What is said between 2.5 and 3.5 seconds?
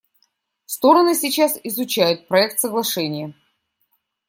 соглашения.